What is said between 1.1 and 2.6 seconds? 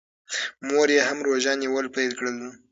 روژه نیول پیل کړل.